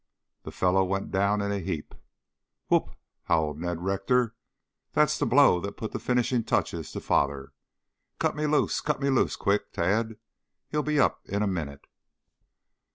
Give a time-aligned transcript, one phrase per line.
[0.41, 1.93] The fellow went down in a heap.
[2.69, 2.89] "Whoop!"
[3.25, 4.33] howled Ned Rector.
[4.93, 7.53] "That's the blow that put the finishing touches to father.
[8.17, 8.81] Cut me loose!
[8.81, 9.35] Cut me loose!
[9.35, 10.15] Quick, Tad!
[10.69, 11.85] He'll be up in a minute!"